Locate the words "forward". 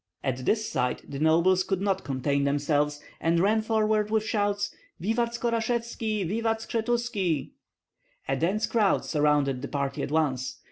3.61-4.09